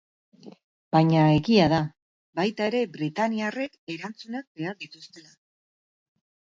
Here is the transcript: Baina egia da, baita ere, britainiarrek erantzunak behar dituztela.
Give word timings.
Baina 0.95 1.25
egia 1.33 1.67
da, 1.75 1.81
baita 2.41 2.71
ere, 2.73 2.81
britainiarrek 2.99 3.79
erantzunak 3.99 4.53
behar 4.63 4.83
dituztela. 4.85 5.35